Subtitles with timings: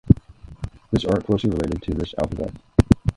[0.91, 2.51] This art closely related to this alphabet.